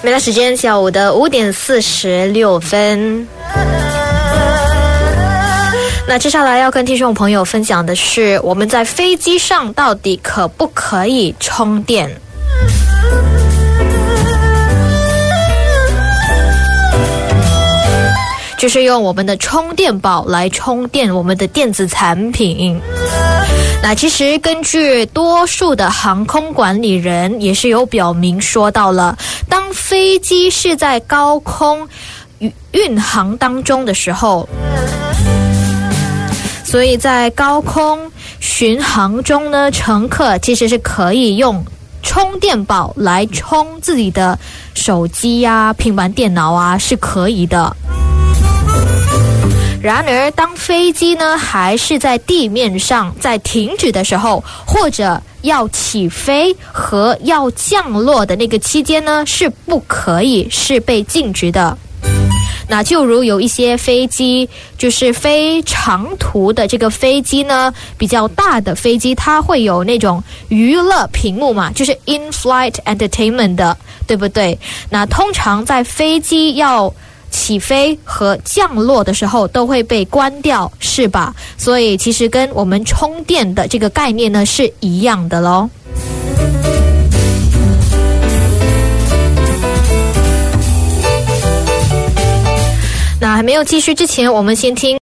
[0.00, 3.26] 美来时间下午的五点四十六分。
[6.06, 12.08] 那接下来要跟听众朋友分享的是，我们在飞机上到底可不可以充电？
[18.56, 22.80] 就是用我们的充电宝来充电我们的电子产品。
[23.80, 29.16] 那其实根据多数的航空管理人也是有表明说到了，
[29.48, 31.88] 当飞机是在高空
[32.38, 34.46] 运运航当中的时候。
[36.64, 41.64] 所以在高空巡航中呢，乘客其实是可以用
[42.02, 44.38] 充电宝来充自己的
[44.74, 47.74] 手机呀、平板电脑啊，是可以的。
[49.80, 61.78] 然而，当飞机呢还是在地面上在停止的时候，或者要起飞和要降落的那个期间呢，是不可以，是被禁止的。
[62.70, 73.74] 那就如有一些飞机，就是飞长途的这个飞机呢，比较大的飞机，它会有那种娱乐屏幕嘛，就是 in-flight entertainment 的，
[74.06, 74.58] 对不对？
[74.90, 76.92] 那通常在飞机要
[77.30, 81.34] 起飞和降落的时候都会被关掉，是吧？
[81.56, 85.68] 所以其实跟我们充电的这个概念呢是一样的喽。
[93.20, 94.96] 那还没有继续之前，我们先听。